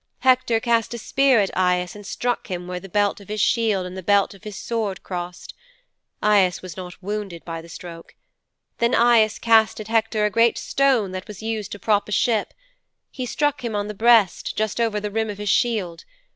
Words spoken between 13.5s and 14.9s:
him on the breast, just